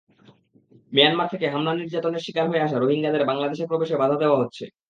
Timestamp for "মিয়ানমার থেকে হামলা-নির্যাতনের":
0.93-2.23